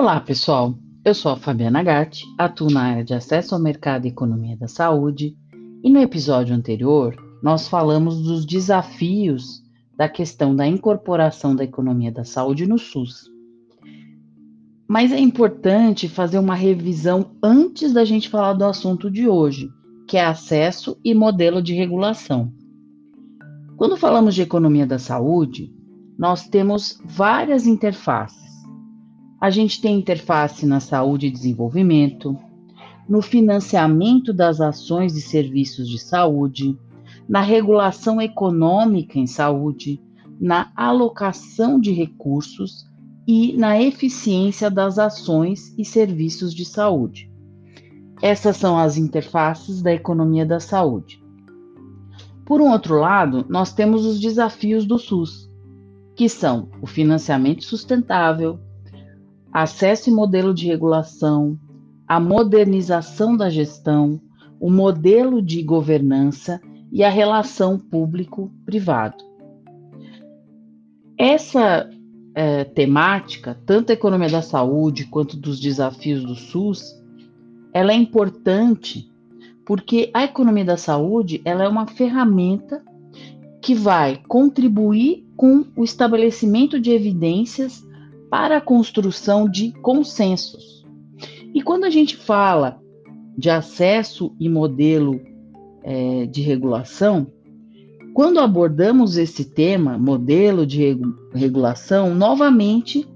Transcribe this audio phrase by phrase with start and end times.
[0.00, 0.78] Olá, pessoal.
[1.04, 4.68] Eu sou a Fabiana Gatti, atuo na área de acesso ao mercado e economia da
[4.68, 5.36] saúde,
[5.82, 9.60] e no episódio anterior nós falamos dos desafios
[9.96, 13.24] da questão da incorporação da economia da saúde no SUS.
[14.86, 19.68] Mas é importante fazer uma revisão antes da gente falar do assunto de hoje,
[20.06, 22.52] que é acesso e modelo de regulação.
[23.76, 25.74] Quando falamos de economia da saúde,
[26.16, 28.47] nós temos várias interfaces.
[29.40, 32.36] A gente tem interface na saúde e desenvolvimento,
[33.08, 36.76] no financiamento das ações e serviços de saúde,
[37.28, 40.02] na regulação econômica em saúde,
[40.40, 42.86] na alocação de recursos
[43.26, 47.30] e na eficiência das ações e serviços de saúde.
[48.20, 51.22] Essas são as interfaces da economia da saúde.
[52.44, 55.48] Por um outro lado, nós temos os desafios do SUS,
[56.16, 58.58] que são o financiamento sustentável,
[59.52, 61.58] acesso e modelo de regulação,
[62.06, 64.20] a modernização da gestão,
[64.60, 66.60] o modelo de governança
[66.90, 69.24] e a relação público-privado.
[71.18, 71.88] Essa
[72.34, 76.96] é, temática, tanto a economia da saúde quanto dos desafios do SUS,
[77.72, 79.10] ela é importante
[79.66, 82.82] porque a economia da saúde ela é uma ferramenta
[83.60, 87.86] que vai contribuir com o estabelecimento de evidências
[88.30, 90.84] para a construção de consensos.
[91.54, 92.80] E quando a gente fala
[93.36, 95.20] de acesso e modelo
[95.82, 97.26] é, de regulação,
[98.14, 100.98] quando abordamos esse tema, modelo de
[101.32, 103.06] regulação, novamente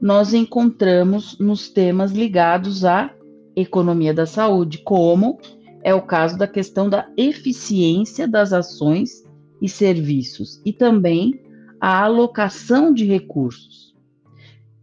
[0.00, 3.10] nós encontramos nos temas ligados à
[3.54, 5.38] economia da saúde, como
[5.82, 9.24] é o caso da questão da eficiência das ações
[9.60, 11.40] e serviços e também
[11.80, 13.85] a alocação de recursos.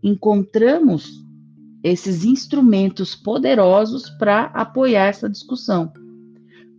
[0.04, 1.24] Encontramos
[1.82, 5.94] esses instrumentos poderosos para apoiar essa discussão.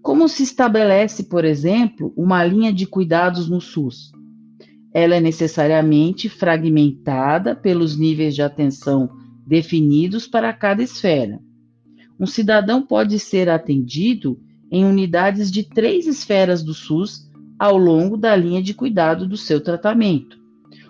[0.03, 4.12] Como se estabelece, por exemplo, uma linha de cuidados no SUS?
[4.93, 9.09] Ela é necessariamente fragmentada pelos níveis de atenção
[9.47, 11.41] definidos para cada esfera.
[12.21, 14.39] Um cidadão pode ser atendido
[14.71, 19.61] em unidades de três esferas do SUS ao longo da linha de cuidado do seu
[19.61, 20.39] tratamento.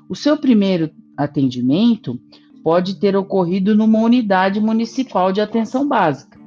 [0.09, 2.19] O seu primeiro atendimento
[2.63, 6.39] pode ter ocorrido numa unidade municipal de atenção básica,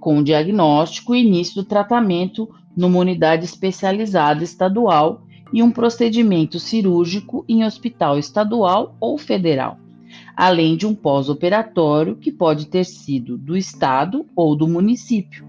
[0.00, 7.64] com diagnóstico e início do tratamento numa unidade especializada estadual e um procedimento cirúrgico em
[7.64, 9.78] hospital estadual ou federal
[10.36, 15.46] além de um pós-operatório que pode ter sido do Estado ou do município.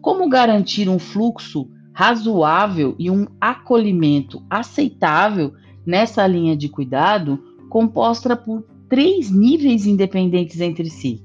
[0.00, 5.52] Como garantir um fluxo razoável e um acolhimento aceitável
[5.84, 11.24] nessa linha de cuidado composta por três níveis independentes entre si?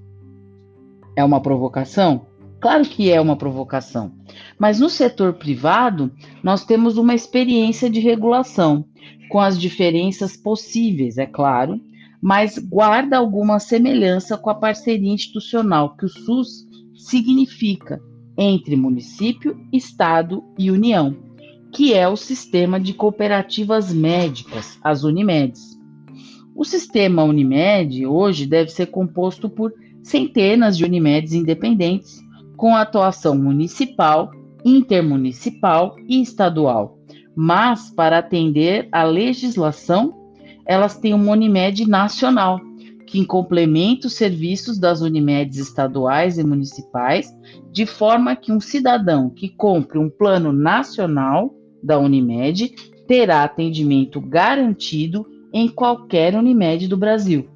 [1.17, 2.27] É uma provocação?
[2.61, 4.13] Claro que é uma provocação.
[4.57, 6.11] Mas no setor privado,
[6.41, 8.85] nós temos uma experiência de regulação,
[9.29, 11.81] com as diferenças possíveis, é claro,
[12.21, 17.99] mas guarda alguma semelhança com a parceria institucional que o SUS significa
[18.37, 21.15] entre município, estado e União,
[21.71, 25.74] que é o sistema de cooperativas médicas, as Unimedes.
[26.55, 32.23] O sistema Unimed hoje deve ser composto por centenas de Unimedes independentes,
[32.55, 34.31] com atuação municipal,
[34.63, 36.97] intermunicipal e estadual,
[37.35, 40.13] mas para atender à legislação
[40.65, 42.61] elas têm uma Unimed nacional,
[43.05, 47.27] que complementa os serviços das Unimedes estaduais e municipais,
[47.69, 52.73] de forma que um cidadão que compre um plano nacional da Unimed
[53.05, 57.47] terá atendimento garantido em qualquer Unimed do Brasil.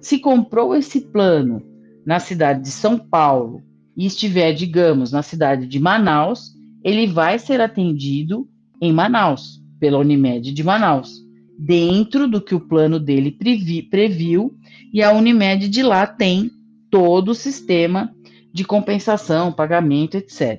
[0.00, 1.60] Se comprou esse plano
[2.06, 3.60] na cidade de São Paulo
[3.96, 6.52] e estiver, digamos, na cidade de Manaus,
[6.84, 8.48] ele vai ser atendido
[8.80, 14.54] em Manaus, pela Unimed de Manaus dentro do que o plano dele previ, previu,
[14.92, 16.50] e a Unimed de lá tem
[16.88, 18.14] todo o sistema
[18.52, 20.58] de compensação, pagamento, etc.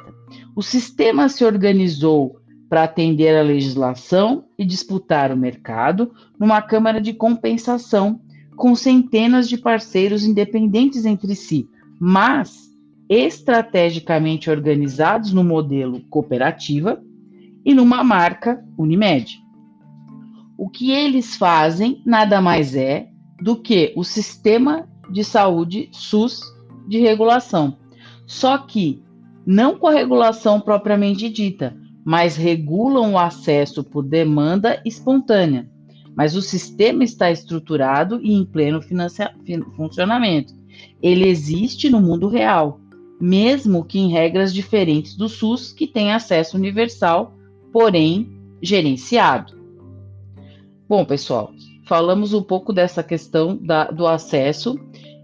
[0.55, 2.40] O sistema se organizou
[2.71, 8.21] para atender a legislação e disputar o mercado numa câmara de compensação
[8.56, 11.68] com centenas de parceiros independentes entre si,
[12.00, 12.71] mas
[13.09, 17.03] estrategicamente organizados no modelo cooperativa
[17.65, 19.38] e numa marca Unimed.
[20.57, 23.09] O que eles fazem nada mais é
[23.41, 26.41] do que o sistema de saúde SUS
[26.88, 27.77] de regulação.
[28.25, 29.03] Só que
[29.45, 35.69] não com a regulação propriamente dita, mas regulam o acesso por demanda espontânea.
[36.13, 38.81] mas o sistema está estruturado e em pleno
[39.77, 40.53] funcionamento.
[41.01, 42.81] Ele existe no mundo real,
[43.19, 47.33] mesmo que em regras diferentes do SUS, que tem acesso universal,
[47.71, 48.30] porém
[48.62, 49.53] gerenciado.
[50.88, 51.53] Bom, pessoal,
[51.86, 54.77] falamos um pouco dessa questão da, do acesso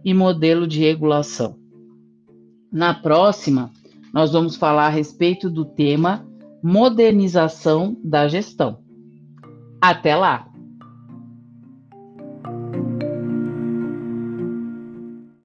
[0.05, 1.57] e modelo de regulação.
[2.71, 3.71] Na próxima,
[4.13, 6.25] nós vamos falar a respeito do tema
[6.67, 8.79] modernização da gestão.
[9.81, 10.49] Até lá!